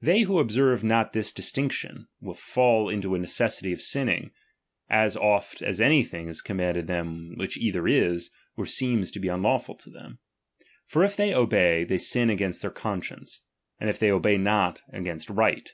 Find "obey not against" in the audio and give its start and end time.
14.10-15.28